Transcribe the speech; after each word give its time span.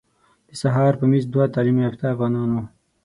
د 0.47 0.51
سهار 0.61 0.93
په 0.99 1.05
میز 1.11 1.23
دوه 1.33 1.45
تعلیم 1.55 1.77
یافته 1.85 2.05
افغانان 2.13 2.49
وو. 2.51 2.63